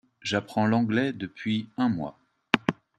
J'apprends 0.23 0.65
l'anglais 0.65 1.13
depuis 1.13 1.69
un 1.77 1.87
mois. 1.87 2.17